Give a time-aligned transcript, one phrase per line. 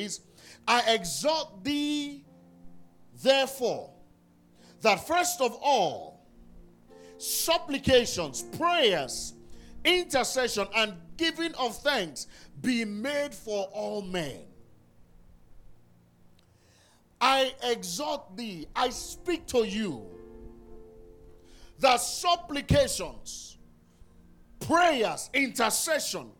[0.00, 0.20] says,
[0.66, 2.24] I exhort thee,
[3.22, 3.90] therefore,
[4.80, 6.26] that first of all,
[7.18, 9.34] supplications, prayers,
[9.84, 12.26] intercession, and giving of thanks
[12.60, 14.40] be made for all men.
[17.20, 20.04] I exhort thee, I speak to you
[21.78, 23.58] that supplications,
[24.60, 26.30] prayers, intercession,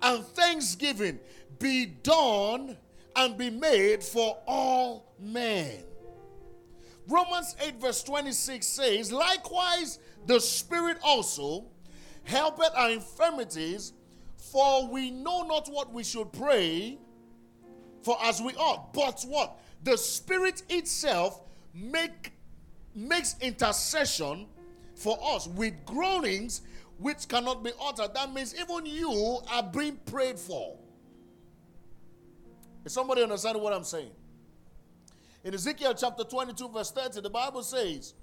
[0.00, 1.20] and thanksgiving
[1.62, 2.76] be done
[3.14, 5.84] and be made for all men.
[7.06, 11.66] Romans 8, verse 26 says, Likewise, the Spirit also
[12.24, 13.92] helpeth our infirmities,
[14.36, 16.98] for we know not what we should pray
[18.02, 18.92] for as we ought.
[18.92, 19.58] But what?
[19.84, 21.42] The Spirit itself
[21.74, 22.32] make,
[22.94, 24.46] makes intercession
[24.96, 26.62] for us with groanings
[26.98, 28.14] which cannot be uttered.
[28.14, 30.78] That means even you are being prayed for.
[32.84, 34.10] Is somebody understand what I'm saying?
[35.44, 38.14] In Ezekiel chapter 22, verse 30, the Bible says,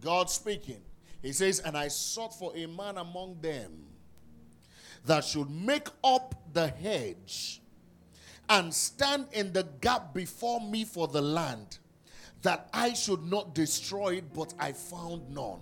[0.00, 0.80] God speaking,
[1.22, 3.84] He says, And I sought for a man among them
[5.04, 7.60] that should make up the hedge
[8.48, 11.78] and stand in the gap before me for the land,
[12.42, 15.60] that I should not destroy it, but I found none.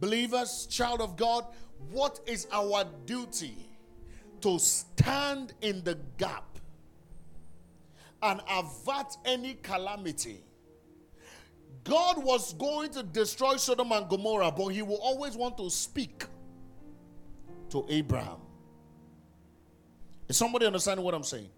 [0.00, 1.46] Believers, child of God,
[1.90, 3.65] what is our duty?
[4.46, 6.60] To stand in the gap
[8.22, 10.44] and avert any calamity.
[11.82, 16.26] God was going to destroy Sodom and Gomorrah, but he will always want to speak
[17.70, 18.36] to Abraham.
[20.28, 21.48] Is somebody understanding what I'm saying?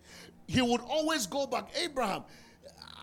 [0.46, 2.24] He would always go back, Abraham,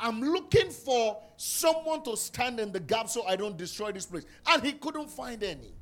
[0.01, 4.25] I'm looking for someone to stand in the gap so I don't destroy this place.
[4.47, 5.75] And he couldn't find any.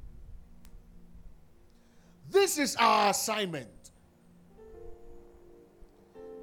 [2.30, 3.70] This is our assignment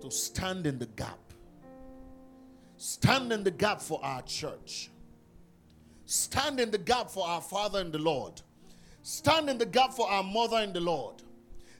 [0.00, 1.18] to stand in the gap.
[2.76, 4.90] Stand in the gap for our church.
[6.06, 8.40] Stand in the gap for our Father in the Lord.
[9.02, 11.22] Stand in the gap for our mother in the Lord.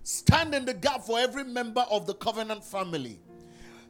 [0.03, 3.19] Stand in the gap for every member of the covenant family.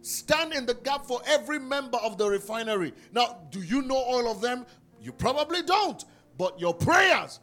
[0.02, 2.92] Stand in the gap for every member of the refinery.
[3.12, 4.64] Now, do you know all of them?
[5.00, 6.04] You probably don't,
[6.38, 7.40] but your prayers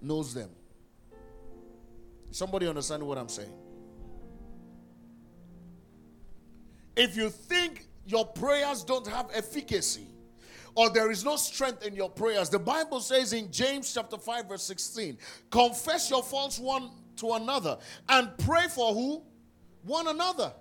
[0.00, 0.50] knows them.
[2.30, 3.52] Somebody understand what I'm saying?
[6.96, 10.08] If you think your prayers don't have efficacy
[10.74, 14.48] or there is no strength in your prayers, the Bible says in James chapter 5
[14.48, 15.18] verse 16,
[15.50, 19.22] confess your faults one to another and pray for who?
[19.84, 20.52] One another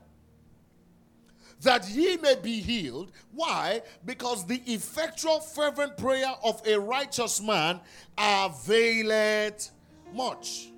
[1.61, 3.11] that ye may be healed.
[3.31, 3.81] Why?
[4.05, 7.79] Because the effectual, fervent prayer of a righteous man
[8.17, 9.71] availeth
[10.13, 10.71] much.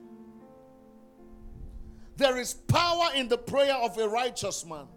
[2.18, 4.88] There is power in the prayer of a righteous man.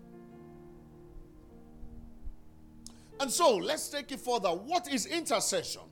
[3.20, 4.50] And so let's take it further.
[4.50, 5.82] What is intercession?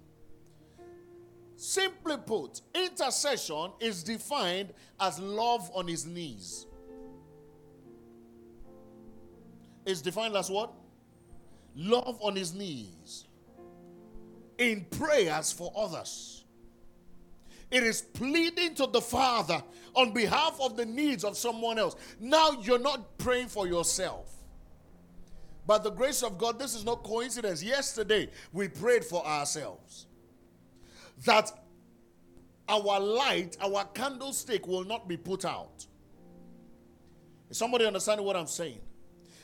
[1.56, 6.66] Simply put, intercession is defined as love on his knees.
[9.86, 10.72] is defined as what?
[11.76, 13.26] Love on his knees.
[14.58, 16.44] In prayers for others.
[17.70, 19.62] It is pleading to the Father
[19.94, 21.96] on behalf of the needs of someone else.
[22.20, 24.33] Now you're not praying for yourself.
[25.66, 27.62] By the grace of God, this is no coincidence.
[27.62, 30.06] Yesterday, we prayed for ourselves
[31.24, 31.50] that
[32.68, 35.86] our light, our candlestick will not be put out.
[37.50, 38.80] Is somebody understanding what I'm saying?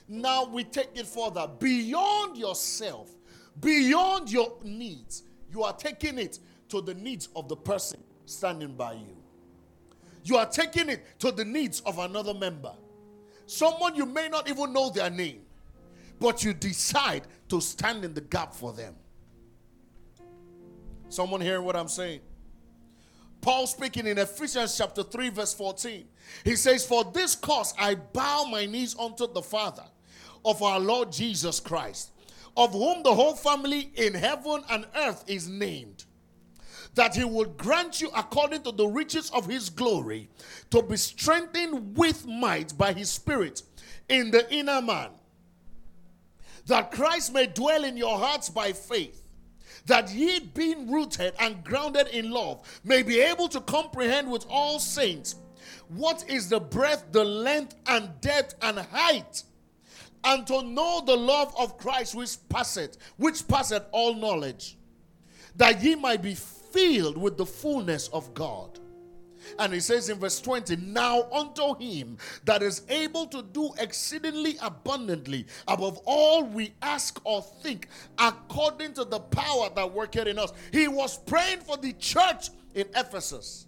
[0.08, 3.10] Now we take it further beyond yourself,
[3.60, 5.22] beyond your needs.
[5.50, 6.38] You are taking it
[6.70, 9.16] to the needs of the person standing by you.
[10.24, 12.72] You are taking it to the needs of another member.
[13.46, 15.42] Someone you may not even know their name,
[16.20, 18.94] but you decide to stand in the gap for them.
[21.08, 22.20] Someone hearing what I'm saying?
[23.40, 26.04] Paul speaking in Ephesians chapter 3, verse 14.
[26.44, 29.84] He says, For this cause I bow my knees unto the Father
[30.44, 32.12] of our Lord Jesus Christ,
[32.56, 36.04] of whom the whole family in heaven and earth is named,
[36.94, 40.28] that he would grant you according to the riches of his glory
[40.70, 43.62] to be strengthened with might by his Spirit
[44.08, 45.10] in the inner man,
[46.70, 49.20] that Christ may dwell in your hearts by faith
[49.86, 54.78] that ye being rooted and grounded in love may be able to comprehend with all
[54.78, 55.36] saints
[55.88, 59.42] what is the breadth, the length, and depth and height,
[60.22, 64.78] and to know the love of Christ which passeth, which passeth all knowledge,
[65.56, 68.78] that ye might be filled with the fullness of God.
[69.58, 74.56] And he says in verse 20, Now unto him that is able to do exceedingly
[74.62, 77.88] abundantly above all we ask or think,
[78.18, 80.52] according to the power that worketh in us.
[80.72, 83.66] He was praying for the church in Ephesus.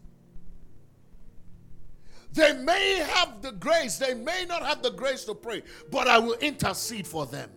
[2.32, 6.18] They may have the grace, they may not have the grace to pray, but I
[6.18, 7.50] will intercede for them.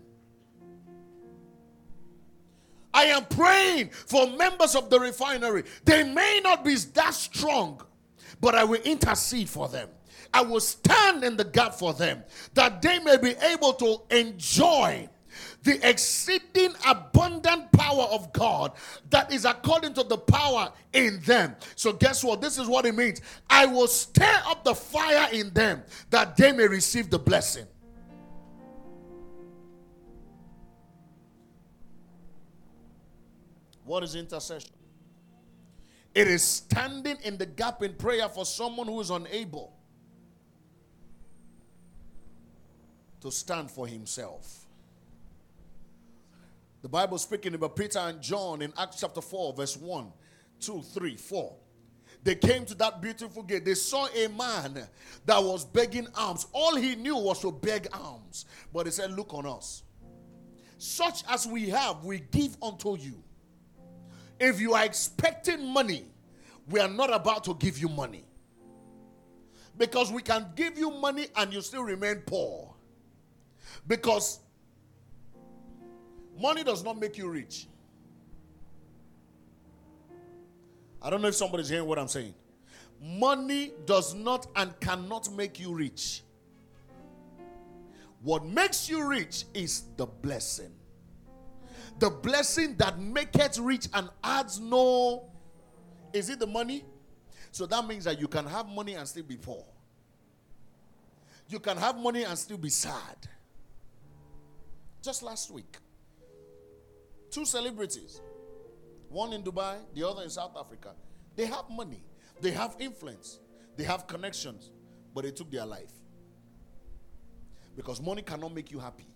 [2.94, 5.65] I am praying for members of the refinery.
[5.83, 7.81] They may not be that strong,
[8.45, 9.89] but I will intercede for them.
[10.31, 15.09] I will stand in the gap for them that they may be able to enjoy
[15.63, 18.74] the exceeding abundant power of God
[19.09, 21.56] that is according to the power in them.
[21.75, 22.39] So, guess what?
[22.39, 23.19] This is what it means.
[23.50, 25.81] I will stir up the fire in them
[26.12, 27.65] that they may receive the blessing.
[33.86, 34.75] What is intercession?
[36.15, 39.73] It is standing in the gap in prayer for someone who is unable
[43.19, 44.65] to stand for himself.
[46.81, 50.13] The Bible speaking about Peter and John in Acts chapter 4, verse 1,
[50.62, 51.56] 2, 3, 4.
[52.23, 53.65] They came to that beautiful gate.
[53.65, 54.88] They saw a man
[55.25, 56.47] that was begging alms.
[56.53, 58.45] All he knew was to beg alms.
[58.73, 59.83] But he said, Look on us.
[60.77, 63.21] Such as we have, we give unto you.
[64.39, 66.05] If you are expecting money,
[66.69, 68.25] we are not about to give you money.
[69.77, 72.73] Because we can give you money and you still remain poor.
[73.87, 74.39] Because
[76.39, 77.67] money does not make you rich.
[81.01, 82.33] I don't know if somebody's hearing what I'm saying.
[83.01, 86.23] Money does not and cannot make you rich.
[88.23, 90.71] What makes you rich is the blessing
[92.00, 95.30] the blessing that maketh rich and adds no.
[96.13, 96.86] Is it the money?
[97.51, 99.63] So that means that you can have money and still be poor.
[101.47, 103.27] You can have money and still be sad.
[105.01, 105.77] Just last week,
[107.30, 108.21] two celebrities,
[109.09, 110.94] one in Dubai, the other in South Africa,
[111.36, 112.03] they have money,
[112.41, 113.39] they have influence,
[113.77, 114.71] they have connections,
[115.13, 115.91] but they took their life.
[117.75, 119.07] Because money cannot make you happy.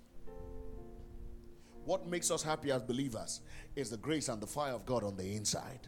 [1.90, 3.42] What makes us happy as believers
[3.76, 5.88] is the grace and the fire of God on the inside.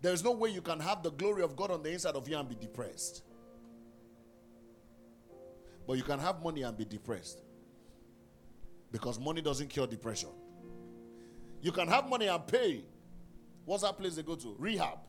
[0.00, 2.38] There's no way you can have the glory of God on the inside of you
[2.38, 3.24] and be depressed.
[5.88, 7.42] But you can have money and be depressed.
[8.92, 10.30] Because money doesn't cure depression.
[11.62, 12.84] You can have money and pay.
[13.64, 14.54] What's that place they go to?
[14.56, 15.00] Rehab.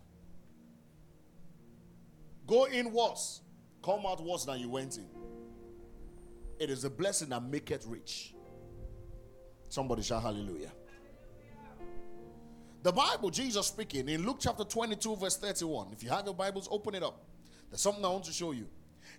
[2.48, 3.42] Go in worse,
[3.83, 5.21] come out worse than you went in.
[6.62, 8.36] It is a blessing that maketh rich.
[9.68, 10.72] Somebody shout hallelujah.
[12.84, 15.88] The Bible, Jesus speaking in Luke chapter 22, verse 31.
[15.92, 17.25] If you have your Bibles, open it up.
[17.72, 18.68] There's something I want to show you.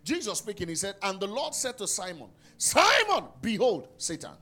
[0.05, 2.29] Jesus speaking, he said, And the Lord said to Simon,
[2.59, 4.37] Simon, behold, Satan.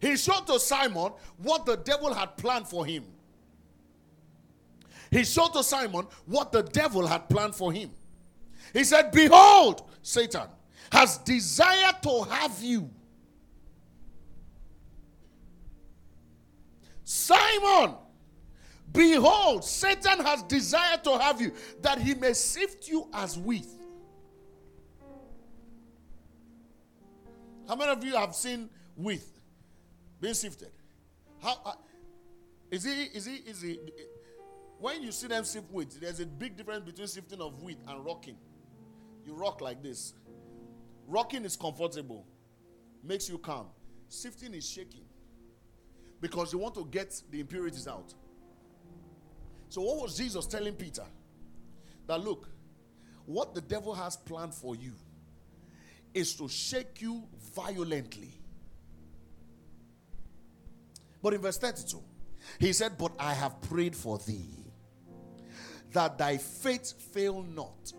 [0.00, 3.04] He showed to Simon what the devil had planned for him.
[5.10, 7.90] He showed to Simon what the devil had planned for him.
[8.72, 10.48] He said, Behold, Satan
[10.94, 12.88] has desired to have you.
[17.02, 17.96] Simon,
[18.92, 21.52] behold, Satan has desired to have you
[21.82, 23.66] that he may sift you as wheat.
[27.66, 29.24] How many of you have seen wheat
[30.20, 30.70] being sifted?
[31.42, 31.72] How uh,
[32.70, 33.14] is it?
[33.14, 33.48] Is it?
[33.48, 33.80] Is it?
[34.78, 38.04] When you see them sift wheat, there's a big difference between sifting of wheat and
[38.04, 38.36] rocking.
[39.26, 40.14] You rock like this.
[41.06, 42.26] Rocking is comfortable,
[43.02, 43.66] makes you calm.
[44.08, 45.04] Sifting is shaking
[46.20, 48.14] because you want to get the impurities out.
[49.68, 51.04] So, what was Jesus telling Peter?
[52.06, 52.48] That look,
[53.26, 54.92] what the devil has planned for you
[56.12, 58.40] is to shake you violently.
[61.22, 62.02] But in verse 32,
[62.58, 64.48] he said, But I have prayed for thee,
[65.92, 67.92] that thy faith fail not.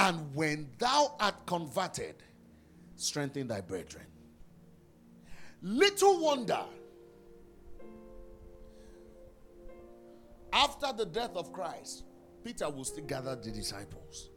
[0.00, 2.14] And when thou art converted,
[2.96, 4.06] strengthen thy brethren.
[5.60, 6.62] Little wonder,
[10.54, 12.04] after the death of Christ,
[12.42, 14.30] Peter will still gather the disciples.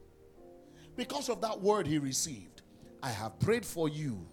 [0.98, 2.62] Because of that word he received,
[3.02, 4.28] I have prayed for you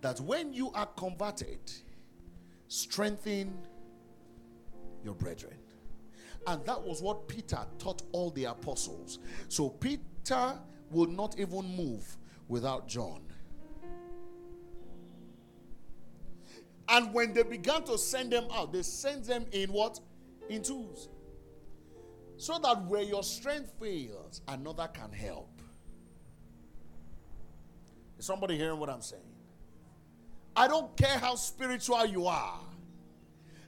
[0.00, 1.72] that when you are converted,
[2.68, 3.52] strengthen
[5.02, 5.58] your brethren.
[6.46, 9.18] And that was what Peter taught all the apostles.
[9.48, 10.58] So Peter
[10.90, 12.16] would not even move
[12.48, 13.22] without John.
[16.88, 20.00] And when they began to send them out, they sent them in what?
[20.48, 21.08] In twos.
[22.36, 25.60] So that where your strength fails, another can help.
[28.18, 29.22] Is somebody hearing what I'm saying?
[30.56, 32.60] I don't care how spiritual you are,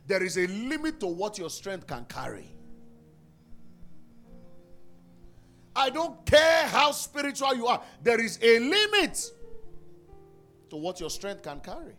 [0.06, 2.52] there is a limit to what your strength can carry.
[5.74, 9.30] I don't care how spiritual you are, there is a limit
[10.70, 11.96] to what your strength can carry.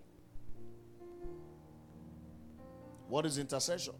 [3.07, 3.93] What is intercession?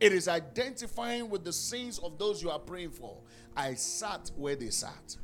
[0.00, 3.18] It is identifying with the sins of those you are praying for.
[3.56, 5.16] I sat where they sat.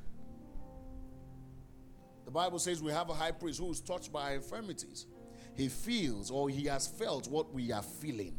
[2.26, 5.06] The Bible says we have a high priest who is touched by infirmities.
[5.54, 8.38] He feels or he has felt what we are feeling.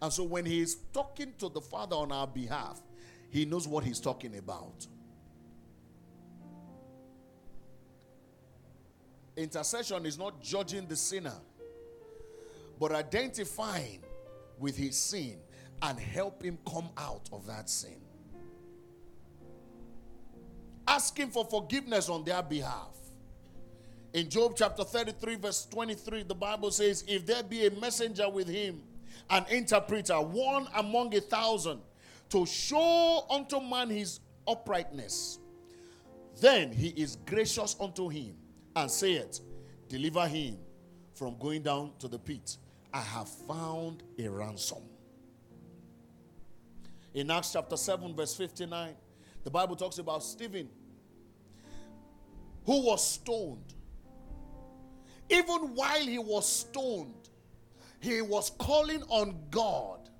[0.00, 2.80] And so when he is talking to the Father on our behalf,
[3.36, 4.86] he knows what he's talking about.
[9.36, 11.34] Intercession is not judging the sinner,
[12.80, 14.00] but identifying
[14.58, 15.36] with his sin
[15.82, 18.00] and help him come out of that sin.
[20.88, 22.96] Asking for forgiveness on their behalf.
[24.14, 28.48] In Job chapter 33, verse 23, the Bible says, If there be a messenger with
[28.48, 28.80] him,
[29.28, 31.80] an interpreter, one among a thousand,
[32.30, 35.38] to show unto man his uprightness,
[36.40, 38.34] then he is gracious unto him
[38.74, 39.40] and saith,
[39.88, 40.58] Deliver him
[41.14, 42.56] from going down to the pit.
[42.92, 44.82] I have found a ransom.
[47.14, 48.94] In Acts chapter 7, verse 59,
[49.44, 50.68] the Bible talks about Stephen,
[52.64, 53.74] who was stoned.
[55.30, 57.30] Even while he was stoned,
[58.00, 60.10] he was calling on God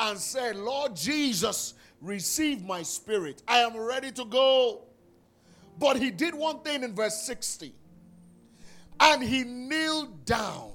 [0.00, 3.42] and said, Lord Jesus, receive my spirit.
[3.46, 4.84] I am ready to go.
[5.78, 7.74] But he did one thing in verse 60
[9.00, 10.72] and he kneeled down.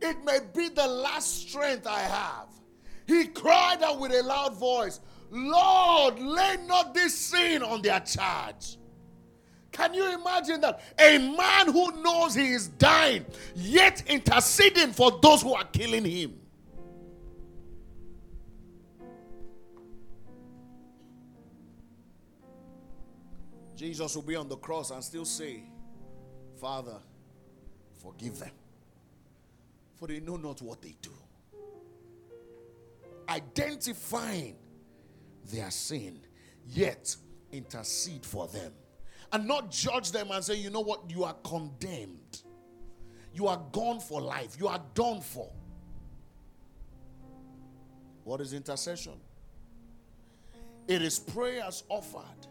[0.00, 2.46] It may be the last strength I have.
[3.06, 8.76] He cried out with a loud voice, Lord, lay not this sin on their charge.
[9.72, 10.80] Can you imagine that?
[10.98, 16.34] A man who knows he is dying, yet interceding for those who are killing him.
[23.78, 25.62] Jesus will be on the cross and still say,
[26.60, 26.96] Father,
[28.02, 28.50] forgive them,
[29.94, 31.12] for they know not what they do.
[33.28, 34.56] Identifying
[35.52, 36.18] their sin,
[36.66, 37.14] yet
[37.52, 38.72] intercede for them.
[39.32, 42.42] And not judge them and say, you know what, you are condemned.
[43.32, 44.56] You are gone for life.
[44.58, 45.52] You are done for.
[48.24, 49.20] What is intercession?
[50.88, 52.48] It is prayers offered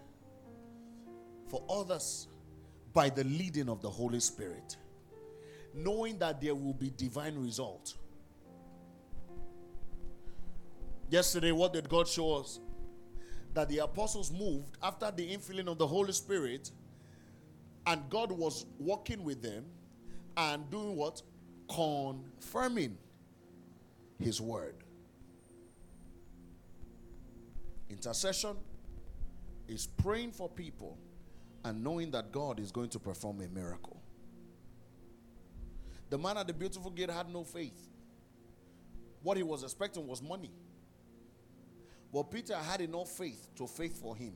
[1.47, 2.27] for others
[2.93, 4.77] by the leading of the Holy Spirit,
[5.73, 7.95] knowing that there will be divine result.
[11.09, 12.59] Yesterday, what did God show us?
[13.53, 16.71] That the apostles moved after the infilling of the Holy Spirit,
[17.85, 19.65] and God was walking with them
[20.35, 21.21] and doing what?
[21.69, 22.97] Confirming
[24.19, 24.75] His word.
[27.89, 28.57] Intercession
[29.67, 30.97] is praying for people
[31.67, 34.01] and knowing that God is going to perform a miracle.
[36.09, 37.89] The man at the beautiful gate had no faith.
[39.21, 40.51] What he was expecting was money.
[42.13, 44.31] But Peter had enough faith to faith for him.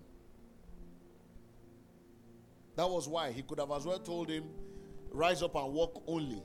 [2.75, 4.43] That was why he could have as well told him,
[5.13, 6.43] Rise up and walk only.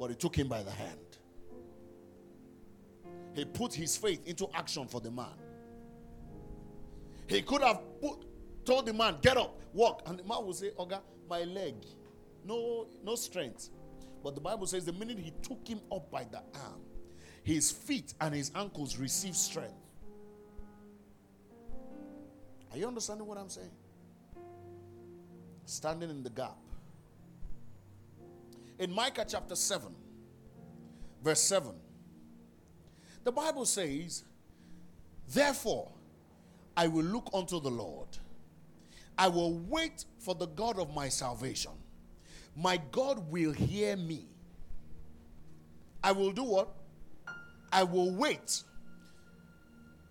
[0.00, 0.98] But he took him by the hand.
[3.34, 5.34] He put his faith into action for the man.
[7.28, 8.31] He could have put
[8.64, 10.02] told the man, get up, walk.
[10.06, 11.74] And the man will say, Oga, my leg.
[12.44, 13.70] No, no strength.
[14.22, 16.80] But the Bible says the minute he took him up by the arm,
[17.42, 19.74] his feet and his ankles received strength.
[22.70, 23.70] Are you understanding what I'm saying?
[25.64, 26.56] Standing in the gap.
[28.78, 29.94] In Micah chapter 7,
[31.22, 31.72] verse 7,
[33.24, 34.24] the Bible says,
[35.28, 35.92] Therefore,
[36.76, 38.08] I will look unto the Lord
[39.22, 41.70] I will wait for the God of my salvation.
[42.56, 44.26] My God will hear me.
[46.02, 46.70] I will do what?
[47.70, 48.64] I will wait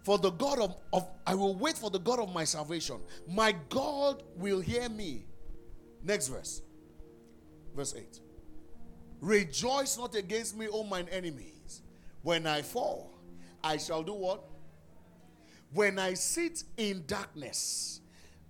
[0.04, 3.02] for the God of, of I will wait for the God of my salvation.
[3.28, 5.26] My God will hear me.
[6.02, 6.62] Next verse.
[7.76, 8.22] Verse 8.
[9.20, 11.82] Rejoice not against me, O mine enemies.
[12.22, 13.20] When I fall,
[13.62, 14.46] I shall do what?
[15.74, 18.01] When I sit in darkness,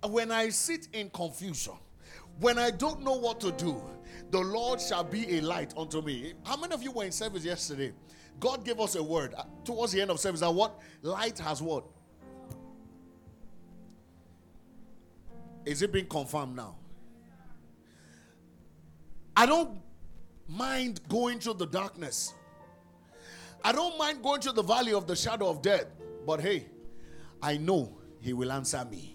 [0.06, 1.74] when I sit in confusion,
[2.40, 3.82] when I don't know what to do,
[4.32, 6.32] The Lord shall be a light unto me.
[6.44, 7.92] How many of you were in service yesterday?
[8.40, 10.80] God gave us a word uh, towards the end of service that what?
[11.02, 11.84] Light has what?
[15.66, 16.76] Is it being confirmed now?
[19.36, 19.78] I don't
[20.48, 22.32] mind going through the darkness.
[23.62, 25.86] I don't mind going through the valley of the shadow of death.
[26.26, 26.66] But hey,
[27.42, 29.11] I know He will answer me.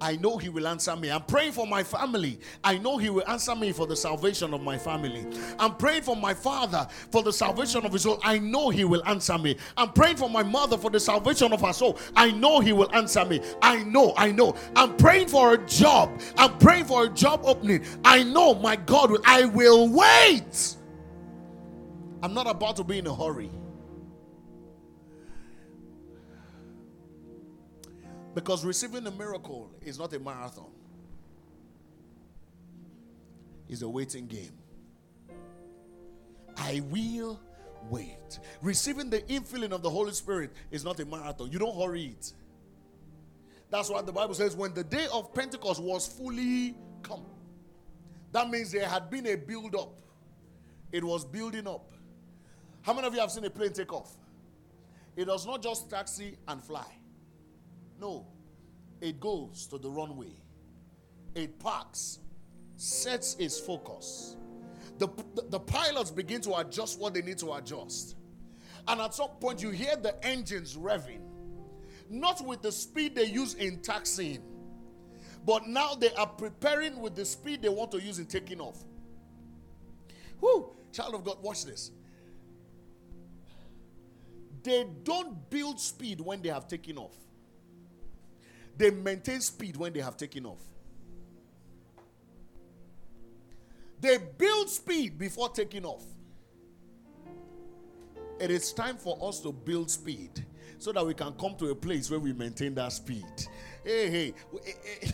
[0.00, 1.10] I know He will answer me.
[1.10, 2.40] I'm praying for my family.
[2.64, 5.26] I know He will answer me for the salvation of my family.
[5.58, 8.18] I'm praying for my father for the salvation of his soul.
[8.22, 9.56] I know He will answer me.
[9.76, 11.98] I'm praying for my mother for the salvation of her soul.
[12.16, 13.40] I know He will answer me.
[13.62, 14.54] I know, I know.
[14.76, 16.20] I'm praying for a job.
[16.36, 17.84] I'm praying for a job opening.
[18.04, 19.22] I know my God will.
[19.24, 20.76] I will wait.
[22.22, 23.50] I'm not about to be in a hurry.
[28.34, 30.70] Because receiving a miracle is not a marathon,
[33.68, 34.52] it's a waiting game.
[36.56, 37.40] I will
[37.88, 38.38] wait.
[38.62, 41.50] Receiving the infilling of the Holy Spirit is not a marathon.
[41.50, 42.32] You don't hurry it.
[43.70, 47.24] That's why the Bible says when the day of Pentecost was fully come,
[48.32, 50.00] that means there had been a build up.
[50.92, 51.92] It was building up.
[52.82, 54.16] How many of you have seen a plane take off?
[55.16, 56.86] It does not just taxi and fly.
[58.00, 58.26] No,
[59.00, 60.32] it goes to the runway,
[61.34, 62.18] it parks,
[62.76, 64.36] sets its focus.
[64.98, 68.16] The, the, the, pilots begin to adjust what they need to adjust.
[68.86, 71.20] And at some point, you hear the engines revving,
[72.10, 74.42] not with the speed they use in taxiing,
[75.46, 78.84] but now they are preparing with the speed they want to use in taking off.
[80.40, 81.90] Whoo, child of God, watch this.
[84.62, 87.16] They don't build speed when they have taken off.
[88.80, 90.62] They maintain speed when they have taken off.
[94.00, 96.02] They build speed before taking off.
[98.40, 100.46] It is time for us to build speed
[100.78, 103.26] so that we can come to a place where we maintain that speed.
[103.84, 104.34] Hey, hey.
[104.50, 105.06] hey, eh, eh.
[105.06, 105.12] hey.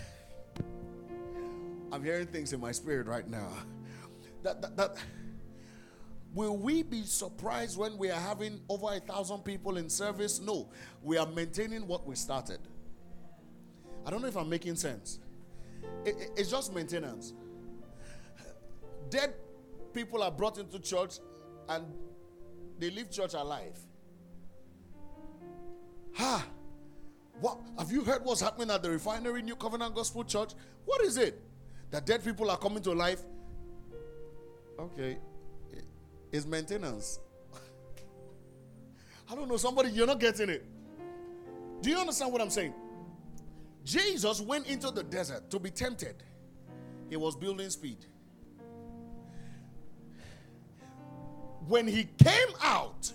[1.91, 3.49] I'm hearing things in my spirit right now.
[4.45, 4.97] That, that, that
[6.35, 10.39] Will we be surprised when we are having over a thousand people in service?
[10.39, 10.69] No,
[11.03, 12.61] we are maintaining what we started.
[14.07, 15.19] I don't know if I'm making sense.
[16.05, 17.35] It, it, it's just maintenance.
[19.11, 19.35] Dead
[19.93, 21.19] people are brought into church
[21.69, 21.85] and
[22.79, 23.77] they leave church alive.
[26.15, 26.47] Ha!
[27.41, 30.53] What have you heard what's happening at the refinery New Covenant Gospel Church?
[30.85, 31.43] What is it?
[31.91, 33.23] That dead people are coming to life?
[34.79, 35.19] Okay.
[36.33, 37.19] It's maintenance.
[39.31, 40.65] I don't know, somebody, you're not getting it.
[41.83, 42.73] Do you understand what I'm saying?
[43.87, 46.17] Jesus went into the desert to be tempted.
[47.09, 48.05] He was building speed.
[51.69, 53.13] When he came out,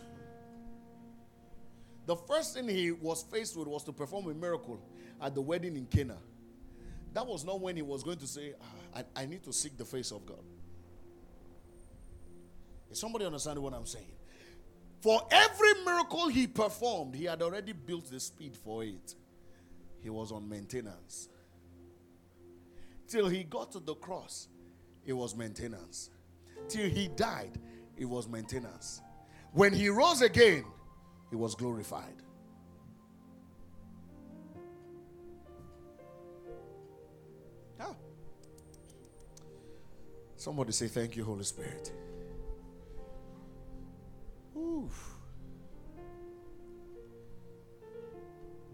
[2.06, 4.82] the first thing he was faced with was to perform a miracle
[5.22, 6.18] at the wedding in Cana.
[7.14, 9.78] That was not when he was going to say, ah, I, I need to seek
[9.78, 10.44] the face of God.
[12.90, 14.06] Is somebody understanding what I'm saying?
[15.02, 19.16] For every miracle he performed, he had already built the speed for it
[20.02, 21.30] he was on maintenance.
[23.08, 24.48] Till he got to the cross,
[25.06, 26.10] it was maintenance.
[26.68, 27.60] Till he died,
[27.98, 29.02] it was maintenance.
[29.52, 30.64] When he rose again,
[31.30, 32.16] he was glorified.
[37.80, 37.96] Ah.
[40.36, 41.92] Somebody say, Thank you, Holy Spirit.
[44.58, 45.21] Oof.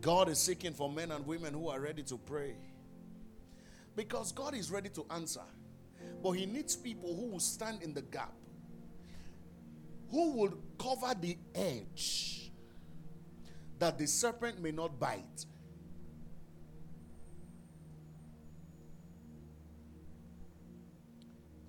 [0.02, 2.56] God is seeking for men and women who are ready to pray.
[3.96, 5.42] Because God is ready to answer.
[6.22, 8.34] But He needs people who will stand in the gap,
[10.12, 12.52] who will cover the edge
[13.80, 15.46] that the serpent may not bite.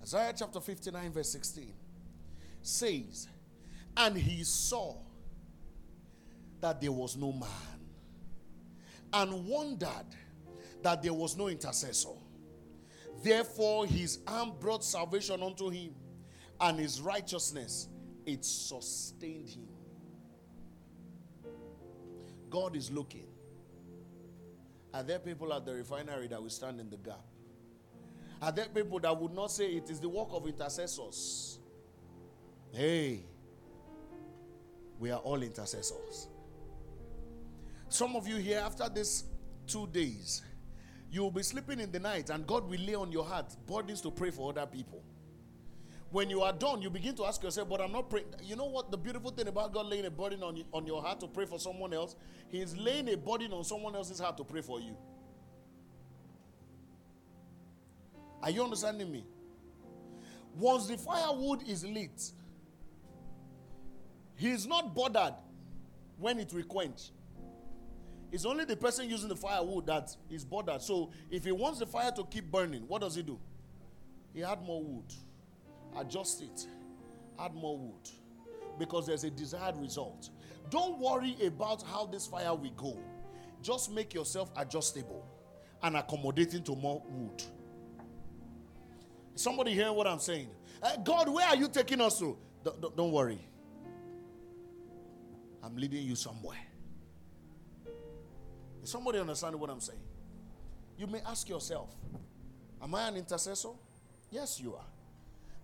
[0.01, 1.71] Isaiah chapter 59, verse 16
[2.61, 3.27] says,
[3.95, 4.95] And he saw
[6.61, 7.78] that there was no man
[9.13, 10.05] and wondered
[10.81, 12.09] that there was no intercessor.
[13.23, 15.93] Therefore, his arm brought salvation unto him,
[16.61, 17.89] and his righteousness
[18.25, 19.67] it sustained him.
[22.49, 23.27] God is looking.
[24.93, 27.23] Are there people at the refinery that will stand in the gap?
[28.41, 31.59] Are there people that would not say it is the work of intercessors?
[32.71, 33.21] Hey,
[34.97, 36.27] we are all intercessors.
[37.89, 39.25] Some of you here, after these
[39.67, 40.43] two days,
[41.11, 43.99] You will be sleeping in the night, and God will lay on your heart burdens
[44.01, 45.03] to pray for other people.
[46.11, 48.27] When you are done, you begin to ask yourself, But I'm not praying.
[48.43, 48.91] You know what?
[48.91, 51.59] The beautiful thing about God laying a burden on, on your heart to pray for
[51.59, 52.15] someone else,
[52.49, 54.95] He is laying a burden on someone else's heart to pray for you.
[58.41, 59.25] Are you understanding me?
[60.55, 62.31] Once the firewood is lit,
[64.35, 65.33] he is not bothered
[66.17, 67.11] when it will quench.
[68.31, 70.81] It's only the person using the firewood that is bothered.
[70.81, 73.39] So if he wants the fire to keep burning, what does he do?
[74.33, 75.11] He add more wood,
[75.97, 76.67] adjust it,
[77.39, 78.09] add more wood,
[78.77, 80.29] because there's a desired result.
[80.69, 82.97] Don't worry about how this fire will go.
[83.63, 85.25] Just make yourself adjustable
[85.81, 87.41] and accommodating to more wood.
[89.33, 90.49] Somebody hearing what I'm saying?
[90.83, 92.37] Uh, God, where are you taking us to?
[92.63, 93.39] Don't, don't worry.
[95.63, 96.57] I'm leading you somewhere.
[98.83, 99.99] Is somebody understanding what I'm saying?
[100.97, 101.95] You may ask yourself,
[102.81, 103.69] Am I an intercessor?
[104.31, 104.85] Yes, you are.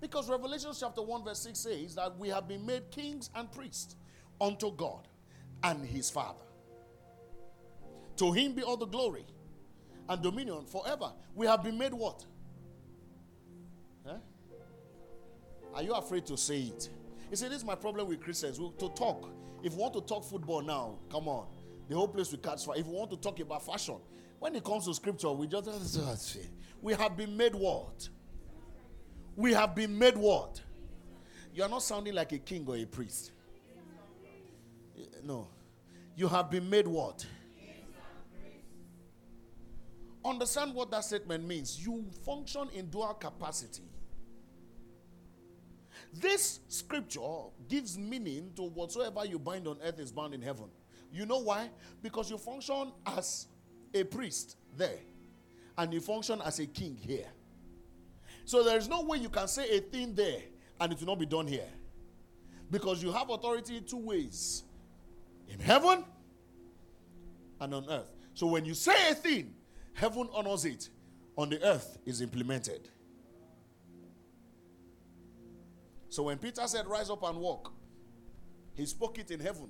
[0.01, 3.95] Because Revelation chapter 1, verse 6 says that we have been made kings and priests
[4.39, 5.07] unto God
[5.63, 6.43] and his Father.
[8.17, 9.25] To him be all the glory
[10.09, 11.11] and dominion forever.
[11.33, 12.25] We have been made what?
[15.73, 16.89] Are you afraid to say it?
[17.29, 18.57] You see, this is my problem with Christians.
[18.57, 19.29] To talk.
[19.61, 21.47] If we want to talk football now, come on.
[21.87, 22.77] The whole place will catch fire.
[22.77, 23.97] If we want to talk about fashion,
[24.39, 25.69] when it comes to scripture, we just
[26.81, 28.09] we have been made what?
[29.35, 30.61] We have been made what?
[31.53, 33.31] You are not sounding like a king or a priest.
[35.23, 35.47] No.
[36.15, 37.25] You have been made what?
[40.23, 41.85] Understand what that statement means.
[41.85, 43.83] You function in dual capacity.
[46.13, 47.19] This scripture
[47.67, 50.69] gives meaning to whatsoever you bind on earth is bound in heaven.
[51.15, 51.69] You know why?
[52.01, 53.47] Because you function as
[53.93, 54.99] a priest there,
[55.77, 57.27] and you function as a king here.
[58.43, 60.41] So there is no way you can say a thing there
[60.79, 61.69] and it will not be done here.
[62.69, 64.63] Because you have authority in two ways
[65.47, 66.03] in heaven
[67.61, 68.11] and on earth.
[68.33, 69.53] So when you say a thing,
[69.93, 70.89] heaven honors it,
[71.37, 72.89] on the earth is implemented.
[76.09, 77.73] So when Peter said, Rise up and walk,
[78.73, 79.69] he spoke it in heaven.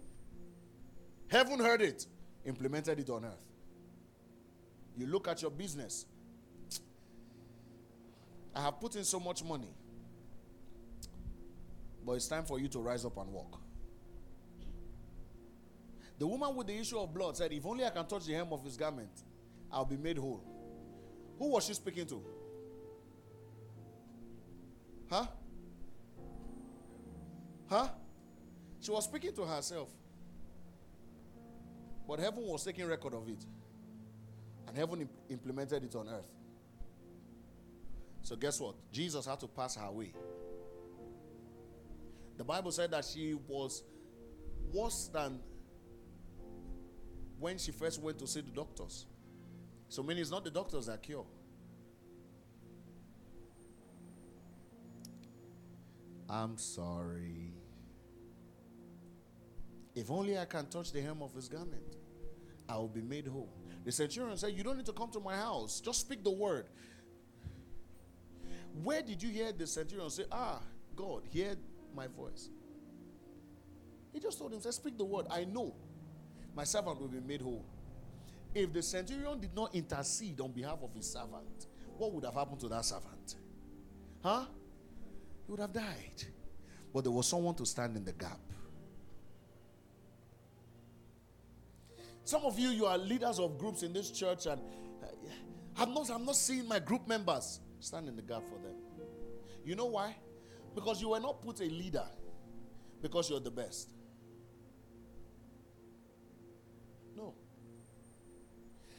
[1.28, 2.06] Heaven heard it,
[2.46, 3.46] implemented it on earth.
[4.98, 6.06] You look at your business.
[8.54, 9.74] I have put in so much money,
[12.06, 13.60] but it's time for you to rise up and walk.
[16.18, 18.48] The woman with the issue of blood said, If only I can touch the hem
[18.52, 19.10] of his garment,
[19.72, 20.42] I'll be made whole.
[21.38, 22.24] Who was she speaking to?
[25.10, 25.26] Huh?
[27.70, 27.90] Huh?
[28.80, 29.90] She was speaking to herself.
[32.08, 33.44] But heaven was taking record of it.
[34.68, 36.28] And heaven imp- implemented it on earth.
[38.22, 38.76] So, guess what?
[38.92, 40.14] Jesus had to pass her way.
[42.38, 43.84] The Bible said that she was
[44.74, 45.40] worse than
[47.40, 49.06] when she first went to see the doctors.
[49.90, 51.26] So, meaning it's not the doctors that cure.
[56.30, 57.55] I'm sorry.
[59.96, 61.96] If only I can touch the hem of his garment,
[62.68, 63.50] I will be made whole.
[63.86, 66.66] The centurion said, You don't need to come to my house, just speak the word.
[68.84, 70.62] Where did you hear the centurion say, Ah,
[70.96, 71.56] God, hear
[71.96, 72.50] my voice?
[74.12, 75.28] He just told him, say, Speak the word.
[75.30, 75.74] I know
[76.56, 77.66] my servant will be made whole.
[78.54, 82.60] If the centurion did not intercede on behalf of his servant, what would have happened
[82.62, 83.36] to that servant?
[84.24, 84.46] Huh?
[85.46, 86.24] He would have died.
[86.94, 88.40] But there was someone to stand in the gap.
[92.26, 94.60] Some of you, you are leaders of groups in this church, and
[95.04, 95.06] uh,
[95.78, 98.76] I'm not, I'm not seeing my group members stand in the gap for them.
[99.64, 100.16] You know why?
[100.74, 102.06] Because you were not put a leader
[103.00, 103.92] because you're the best.
[107.16, 107.36] No.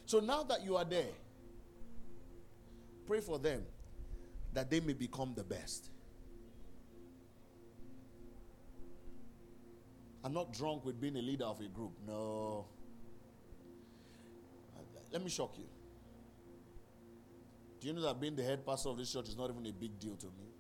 [0.07, 1.11] So now that you are there,
[3.07, 3.63] pray for them
[4.53, 5.91] that they may become the best.
[10.23, 11.93] I'm not drunk with being a leader of a group.
[12.07, 12.67] No.
[15.13, 15.65] Let me shock you.
[17.81, 19.73] Do you know that being the head pastor of this church is not even a
[19.73, 20.51] big deal to me?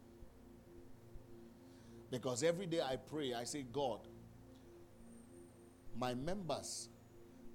[2.11, 4.07] Because every day I pray, I say, God,
[5.99, 6.89] my members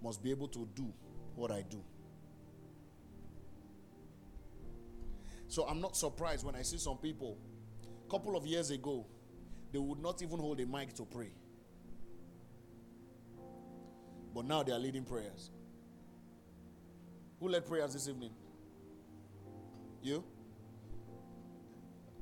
[0.04, 0.91] must be able to do
[1.36, 1.84] what I do.
[5.47, 7.38] So I'm not surprised when I see some people,
[8.08, 9.06] a couple of years ago,
[9.71, 11.32] they would not even hold a mic to pray.
[14.34, 15.51] But now they are leading prayers.
[17.41, 18.30] Who led prayers this evening?
[20.04, 20.23] You?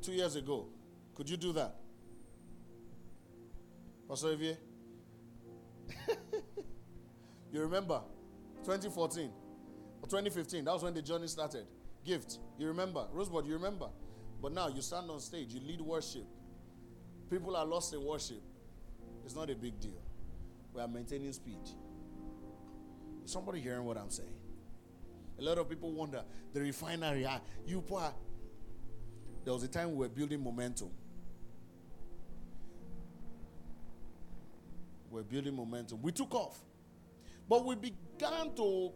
[0.01, 0.67] Two years ago.
[1.13, 1.75] Could you do that?
[4.07, 4.57] Pastor Olivier?
[7.51, 8.01] you remember?
[8.63, 9.29] 2014
[10.01, 10.63] or 2015.
[10.63, 11.65] That was when the journey started.
[12.05, 12.39] Gift.
[12.57, 13.05] You remember?
[13.11, 13.89] Rosebud, you remember?
[14.41, 16.23] But now you stand on stage, you lead worship.
[17.29, 18.41] People are lost in worship.
[19.25, 20.01] It's not a big deal.
[20.73, 21.59] We are maintaining speed.
[23.25, 24.38] Is somebody hearing what I'm saying?
[25.39, 26.23] A lot of people wonder
[26.53, 27.25] the refinery.
[27.25, 28.13] Ah, you poor.
[29.45, 30.89] there was a time we were building momentum.
[35.09, 36.01] We're building momentum.
[36.01, 36.59] We took off.
[37.47, 38.91] But we began to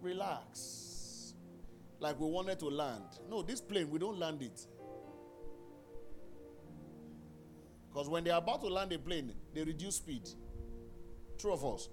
[0.00, 1.34] relax.
[1.98, 3.04] Like we wanted to land.
[3.28, 4.66] No, this plane, we don't land it.
[7.92, 10.28] Because when they're about to land a plane, they reduce speed.
[11.38, 11.88] True of us.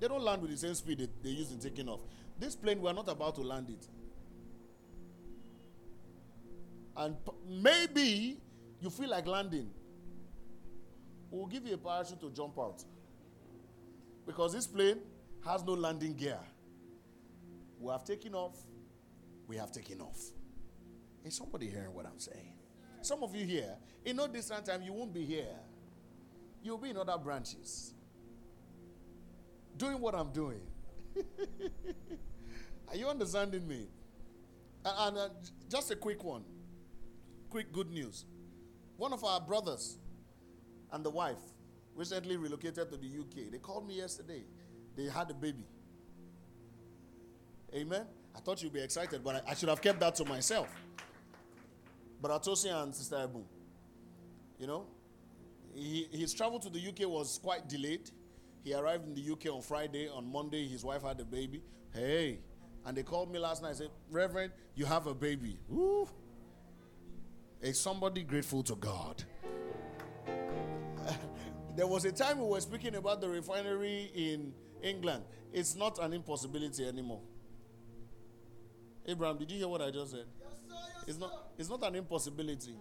[0.00, 2.00] They don't land with the same speed they, they use in taking off.
[2.38, 3.88] This plane, we're not about to land it.
[6.96, 7.16] And
[7.48, 8.38] maybe
[8.80, 9.70] you feel like landing.
[11.30, 12.82] We'll give you a parachute to jump out.
[14.26, 14.98] Because this plane
[15.44, 16.38] has no landing gear.
[17.80, 18.56] We have taken off.
[19.46, 20.18] We have taken off.
[21.24, 22.54] Is somebody hearing what I'm saying?
[23.02, 25.56] Some of you here, in no distant time, you won't be here.
[26.62, 27.94] You'll be in other branches.
[29.78, 30.60] Doing what I'm doing.
[32.88, 33.86] Are you understanding me?
[34.84, 35.28] And, and uh,
[35.70, 36.42] just a quick one.
[37.48, 38.26] Quick good news.
[38.96, 39.96] One of our brothers
[40.92, 41.38] and the wife
[41.94, 43.50] recently relocated to the UK.
[43.50, 44.42] They called me yesterday.
[44.96, 45.64] They had a baby.
[47.74, 48.04] Amen.
[48.34, 50.68] I thought you'd be excited, but I, I should have kept that to myself.
[52.20, 53.44] But Atosi and Sister Ebu,
[54.58, 54.86] you know,
[55.74, 58.10] he, his travel to the UK was quite delayed.
[58.64, 60.08] He arrived in the UK on Friday.
[60.08, 61.62] On Monday, his wife had a baby.
[61.92, 62.40] Hey,
[62.84, 65.58] and they called me last night and said, Reverend, you have a baby.
[65.68, 66.08] Woo.
[67.60, 69.24] Is somebody grateful to God?
[71.76, 75.24] there was a time we were speaking about the refinery in England.
[75.52, 77.20] It's not an impossibility anymore.
[79.06, 80.26] Abraham, did you hear what I just said?
[80.38, 82.76] Yes, sir, yes, it's not it's not an impossibility.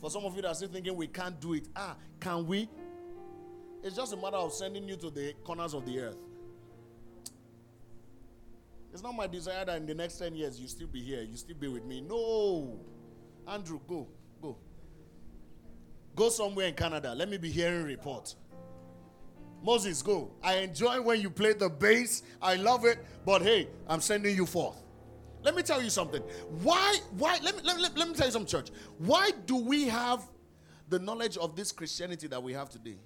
[0.00, 1.66] For some of you that are still thinking we can't do it.
[1.74, 2.68] Ah, can we?
[3.82, 6.16] It's just a matter of sending you to the corners of the earth.
[8.92, 11.36] It's not my desire that in the next 10 years you still be here, you
[11.36, 12.00] still be with me.
[12.00, 12.80] No.
[13.46, 14.08] Andrew, go.
[14.42, 14.56] Go.
[16.16, 17.14] Go somewhere in Canada.
[17.14, 18.34] Let me be hearing report.
[19.62, 20.32] Moses, go.
[20.42, 22.22] I enjoy when you play the bass.
[22.40, 22.98] I love it.
[23.24, 24.82] But hey, I'm sending you forth.
[25.42, 26.22] Let me tell you something.
[26.62, 28.70] Why, why, let me, let, let, let me tell you something, church.
[28.98, 30.22] Why do we have
[30.88, 32.98] the knowledge of this Christianity that we have today?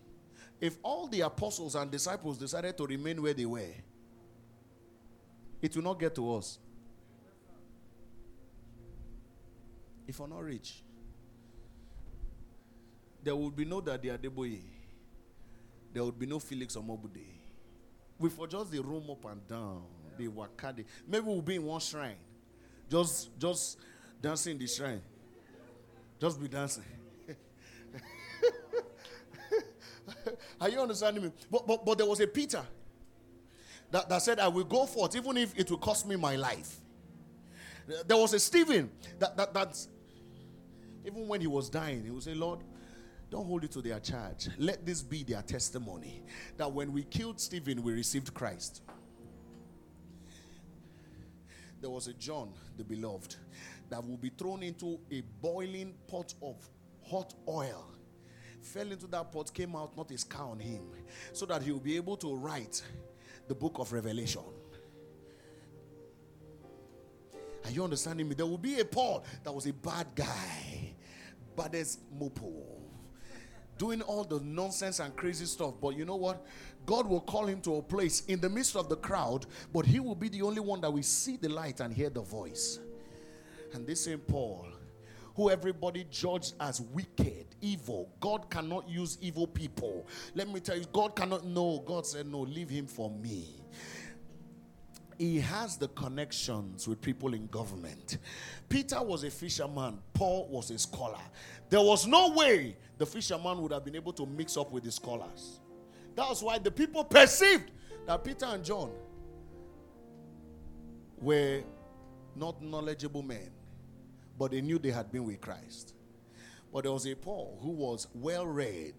[0.62, 3.74] If all the apostles and disciples decided to remain where they were,
[5.60, 6.60] it will not get to us.
[10.06, 10.84] If we're not rich,
[13.24, 14.60] there would be no Daddy Adeboye.
[15.92, 17.26] There would be no Felix or Omobude.
[18.20, 19.82] We for just the room up and down,
[20.16, 20.84] the wakadi.
[21.08, 22.14] Maybe we'll be in one shrine,
[22.88, 23.78] just just
[24.20, 25.02] dancing in the shrine.
[26.20, 26.84] Just be dancing.
[30.62, 31.32] Are you understanding me?
[31.50, 32.62] But, but, but there was a Peter
[33.90, 36.76] that, that said, I will go forth, even if it will cost me my life.
[38.06, 39.86] There was a Stephen that, that, that
[41.04, 42.60] even when he was dying, he would say, Lord,
[43.28, 44.50] don't hold it to their charge.
[44.56, 46.22] Let this be their testimony
[46.56, 48.82] that when we killed Stephen, we received Christ.
[51.80, 53.34] There was a John, the beloved,
[53.90, 56.54] that will be thrown into a boiling pot of
[57.04, 57.84] hot oil.
[58.62, 60.82] Fell into that pot, came out, not a scar on him,
[61.32, 62.80] so that he will be able to write
[63.48, 64.42] the book of Revelation.
[67.64, 68.34] Are you understanding me?
[68.34, 70.94] There will be a Paul that was a bad guy,
[71.56, 72.52] baddest mopo,
[73.76, 75.74] doing all the nonsense and crazy stuff.
[75.80, 76.46] But you know what?
[76.86, 80.00] God will call him to a place in the midst of the crowd, but he
[80.00, 82.78] will be the only one that will see the light and hear the voice.
[83.74, 84.68] And this same Paul,
[85.34, 88.10] who everybody judged as wicked, evil.
[88.20, 90.06] God cannot use evil people.
[90.34, 91.82] Let me tell you, God cannot know.
[91.86, 93.62] God said, No, leave him for me.
[95.18, 98.18] He has the connections with people in government.
[98.68, 101.20] Peter was a fisherman, Paul was a scholar.
[101.70, 104.92] There was no way the fisherman would have been able to mix up with the
[104.92, 105.60] scholars.
[106.14, 107.70] That's why the people perceived
[108.06, 108.90] that Peter and John
[111.20, 111.62] were
[112.34, 113.50] not knowledgeable men,
[114.42, 115.94] but they knew they had been with Christ.
[116.72, 118.94] But there was a Paul who was well read,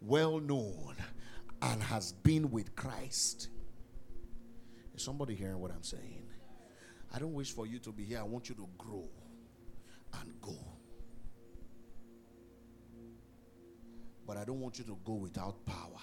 [0.00, 0.94] well known,
[1.60, 3.48] and has been with Christ.
[4.94, 6.28] Is somebody hearing what I'm saying?
[7.12, 8.20] I don't wish for you to be here.
[8.20, 9.08] I want you to grow
[10.20, 10.56] and go.
[14.24, 15.98] But I don't want you to go without power.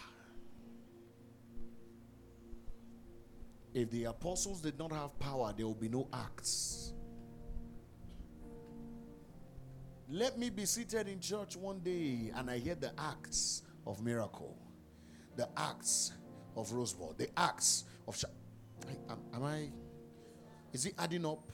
[3.73, 6.82] If the apostles did not have power, there will be no acts.
[10.13, 14.55] Let me be seated in church one day and I hear the acts of miracle,
[15.35, 16.11] the acts
[16.55, 18.15] of Rosebud, the acts of.
[18.15, 18.25] Sh-
[19.09, 19.69] am, am I?
[20.71, 21.51] Is it adding up?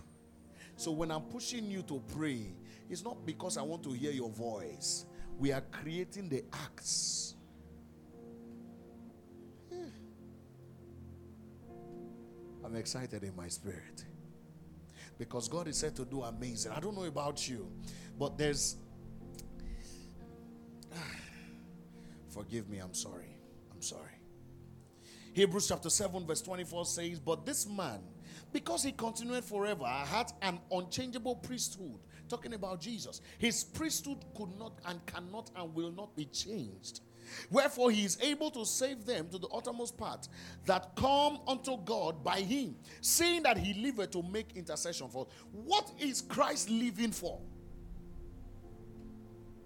[0.76, 2.54] So when I'm pushing you to pray,
[2.90, 5.06] it's not because I want to hear your voice.
[5.38, 7.36] We are creating the acts.
[9.72, 9.78] Yeah.
[12.66, 14.04] I'm excited in my spirit
[15.20, 16.72] because God is said to do amazing.
[16.72, 17.70] I don't know about you,
[18.20, 18.76] but there's.
[22.30, 23.38] Forgive me, I'm sorry.
[23.74, 24.12] I'm sorry.
[25.34, 28.02] Hebrews chapter 7, verse 24 says, But this man,
[28.52, 32.00] because he continued forever, had an unchangeable priesthood.
[32.28, 33.22] Talking about Jesus.
[33.40, 37.00] His priesthood could not and cannot and will not be changed.
[37.50, 40.28] Wherefore he is able to save them to the uttermost part
[40.66, 45.28] that come unto God by him, seeing that he liveth to make intercession for.
[45.52, 47.40] What is Christ living for?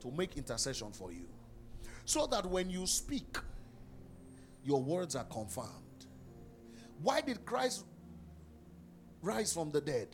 [0.04, 1.28] To make intercession for you.
[2.06, 3.38] So that when you speak,
[4.64, 5.70] your words are confirmed.
[7.02, 7.86] Why did Christ
[9.22, 10.10] rise from the dead?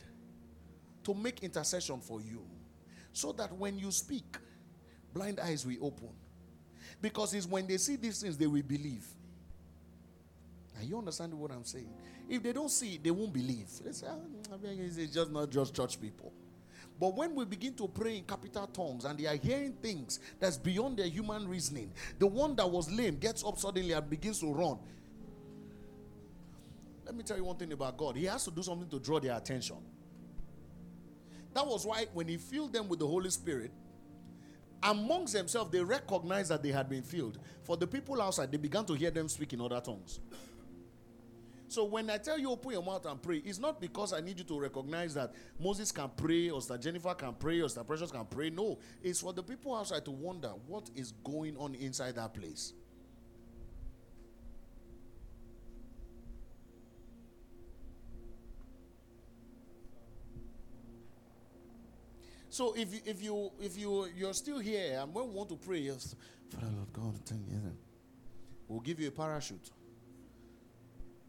[1.04, 2.42] To make intercession for you.
[3.12, 4.36] So that when you speak,
[5.12, 6.10] blind eyes will open
[7.02, 9.06] because it's when they see these things they will believe.
[10.78, 11.92] Are you understand what I'm saying?
[12.28, 13.66] If they don't see it, they won't believe.
[13.84, 14.22] They say, oh,
[14.62, 16.32] it's just not just church people.
[17.00, 20.58] But when we begin to pray in capital tongues and they are hearing things that's
[20.58, 24.52] beyond their human reasoning, the one that was lame gets up suddenly and begins to
[24.52, 24.78] run.
[27.06, 28.16] Let me tell you one thing about God.
[28.16, 29.78] He has to do something to draw their attention.
[31.54, 33.72] That was why when he filled them with the Holy Spirit,
[34.82, 37.38] amongst themselves, they recognized that they had been filled.
[37.64, 40.20] For the people outside, they began to hear them speak in other tongues.
[41.70, 44.36] So when I tell you open your mouth and pray, it's not because I need
[44.38, 48.10] you to recognize that Moses can pray, or that Jennifer can pray, or that Precious
[48.10, 48.50] can pray.
[48.50, 52.72] No, it's for the people outside to wonder what is going on inside that place.
[62.48, 65.56] So if you, if you if you you're still here and when we want to
[65.56, 66.16] pray, yes,
[66.48, 67.60] Father Lord God, thank you.
[68.66, 69.70] We'll give you a parachute.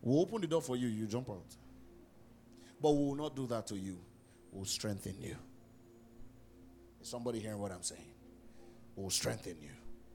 [0.01, 1.55] We'll open the door for you, you jump out.
[2.81, 3.97] But we will not do that to you.
[4.51, 5.35] We'll strengthen you.
[7.01, 8.01] Is somebody hearing what I'm saying?
[8.95, 9.69] We'll strengthen you.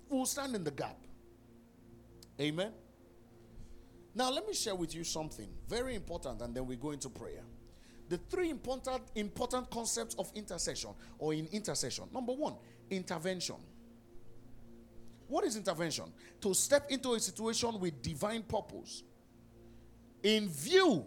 [0.09, 0.99] We'll stand in the gap.
[2.40, 2.72] Amen.
[4.14, 7.42] Now let me share with you something very important, and then we go into prayer
[8.09, 12.05] the three important important concepts of intercession or in intercession.
[12.12, 12.55] Number one,
[12.90, 13.57] intervention.
[15.29, 16.05] What is intervention?
[16.40, 19.03] To step into a situation with divine purpose.
[20.27, 21.07] In view,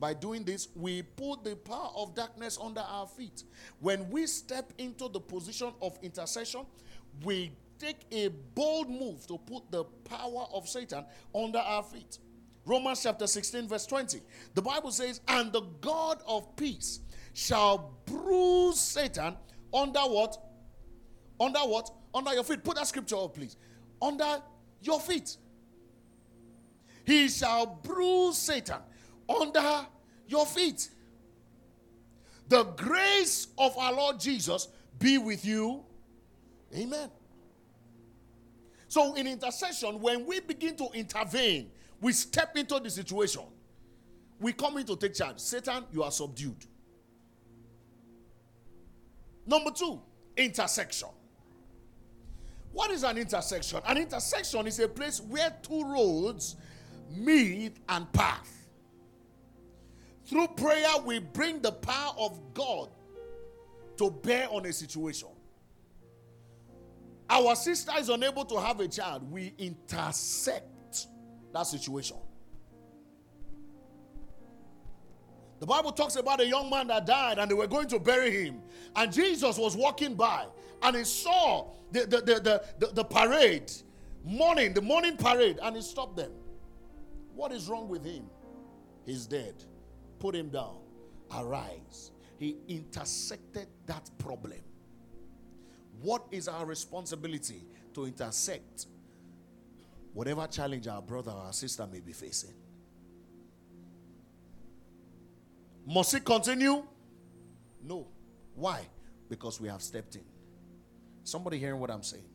[0.00, 3.44] by doing this, we put the power of darkness under our feet.
[3.80, 6.64] When we step into the position of intercession,
[7.22, 12.16] we take a bold move to put the power of Satan under our feet.
[12.64, 14.22] Romans chapter 16, verse 20.
[14.54, 17.00] The Bible says, And the God of peace
[17.34, 19.36] shall bruise Satan
[19.70, 20.42] under what?
[21.38, 21.90] Under what?
[22.14, 22.64] Under your feet.
[22.64, 23.58] Put that scripture up, please.
[24.00, 24.40] Under
[24.80, 25.36] your feet.
[27.06, 28.80] He shall bruise Satan
[29.28, 29.86] under
[30.26, 30.90] your feet.
[32.48, 35.84] The grace of our Lord Jesus be with you.
[36.74, 37.08] Amen.
[38.88, 43.42] So, in intercession, when we begin to intervene, we step into the situation.
[44.40, 45.38] We come in to take charge.
[45.38, 46.66] Satan, you are subdued.
[49.46, 50.00] Number two,
[50.36, 51.08] intersection.
[52.72, 53.80] What is an intersection?
[53.86, 56.56] An intersection is a place where two roads
[57.10, 58.68] meet and path.
[60.26, 62.90] Through prayer, we bring the power of God
[63.98, 65.28] to bear on a situation.
[67.28, 69.30] Our sister is unable to have a child.
[69.30, 71.06] We intersect
[71.52, 72.16] that situation.
[75.58, 78.30] The Bible talks about a young man that died and they were going to bury
[78.30, 78.60] him.
[78.94, 80.46] And Jesus was walking by
[80.82, 83.72] and he saw the, the, the, the, the, the parade,
[84.24, 86.30] mourning, the mourning parade, and he stopped them.
[87.36, 88.24] What is wrong with him?
[89.04, 89.54] He's dead.
[90.18, 90.78] Put him down.
[91.32, 92.10] Arise.
[92.38, 94.58] He intersected that problem.
[96.02, 97.62] What is our responsibility
[97.94, 98.86] to intersect
[100.16, 102.54] whatever challenge our brother or our sister may be facing.
[105.86, 106.84] Must it continue?
[107.84, 108.06] No.
[108.54, 108.80] Why?
[109.28, 110.24] Because we have stepped in.
[111.22, 112.30] Somebody hearing what I'm saying?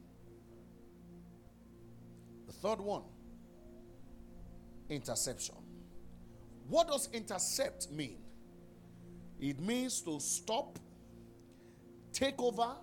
[2.45, 3.01] The third one
[4.91, 5.55] interception.
[6.67, 8.17] What does intercept mean?
[9.39, 10.77] It means to stop,
[12.13, 12.75] take over,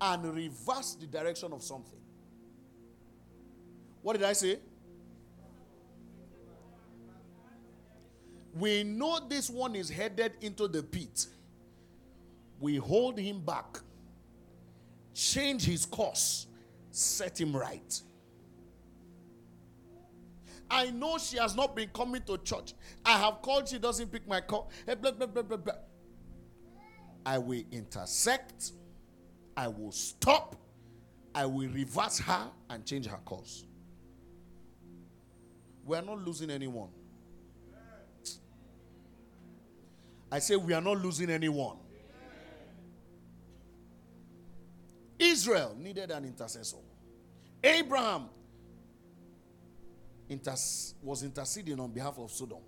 [0.00, 2.00] and reverse the direction of something.
[4.00, 4.58] What did I say?
[8.54, 11.26] We know this one is headed into the pit.
[12.60, 13.78] We hold him back,
[15.14, 16.46] change his course,
[16.90, 18.00] set him right.
[20.70, 22.74] I know she has not been coming to church.
[23.04, 24.70] I have called, she doesn't pick my call.
[24.86, 25.74] Hey, Blah, blah, blah, blah, blah.
[27.24, 28.72] I will intersect.
[29.56, 30.56] I will stop.
[31.34, 33.64] I will reverse her and change her course.
[35.84, 36.90] We are not losing anyone.
[40.30, 41.76] I say we are not losing anyone.
[45.18, 46.76] Israel needed an intercessor.
[47.64, 48.28] Abraham
[51.02, 52.58] was interceding on behalf of Sodom.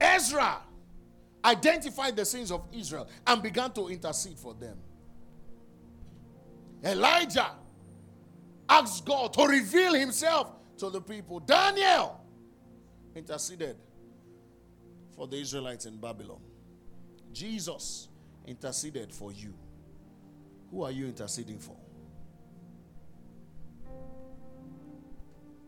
[0.00, 0.58] Ezra
[1.44, 4.76] identified the sins of Israel and began to intercede for them.
[6.84, 7.50] Elijah
[8.68, 11.40] asked God to reveal himself to the people.
[11.40, 12.20] Daniel
[13.14, 13.76] interceded
[15.14, 16.40] for the Israelites in Babylon.
[17.32, 18.08] Jesus
[18.46, 19.54] interceded for you.
[20.70, 21.76] Who are you interceding for?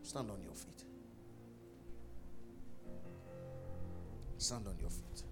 [0.08, 0.84] Stand on your feet.
[4.38, 5.27] Stand on your feet.